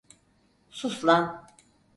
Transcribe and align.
Sus 0.71 1.03
lan! 1.03 1.43